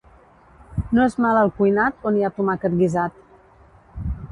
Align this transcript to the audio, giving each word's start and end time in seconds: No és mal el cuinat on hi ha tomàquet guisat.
No 0.97 1.05
és 1.09 1.17
mal 1.25 1.41
el 1.43 1.51
cuinat 1.59 2.09
on 2.11 2.19
hi 2.21 2.25
ha 2.29 2.33
tomàquet 2.39 2.81
guisat. 2.83 3.23